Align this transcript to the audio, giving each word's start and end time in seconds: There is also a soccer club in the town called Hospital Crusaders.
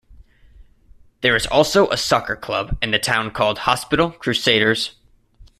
There 1.21 1.35
is 1.35 1.45
also 1.45 1.87
a 1.91 1.95
soccer 1.95 2.35
club 2.35 2.75
in 2.81 2.89
the 2.89 2.97
town 2.97 3.29
called 3.29 3.59
Hospital 3.59 4.09
Crusaders. 4.09 4.95